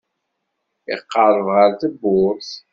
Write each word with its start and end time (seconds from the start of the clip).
Iqerreb 0.95 1.47
ɣer 1.55 1.71
tewwurt. 1.79 2.51